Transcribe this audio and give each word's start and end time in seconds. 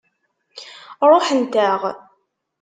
Ṛuḥent-aɣ. 1.11 1.81